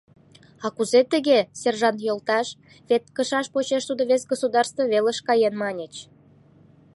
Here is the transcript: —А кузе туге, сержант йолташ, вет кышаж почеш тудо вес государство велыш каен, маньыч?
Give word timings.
—А 0.65 0.67
кузе 0.75 1.01
туге, 1.11 1.39
сержант 1.61 1.99
йолташ, 2.07 2.47
вет 2.89 3.03
кышаж 3.15 3.45
почеш 3.53 3.83
тудо 3.89 4.03
вес 4.09 4.23
государство 4.31 4.83
велыш 4.91 5.19
каен, 5.27 5.53
маньыч? 5.61 5.93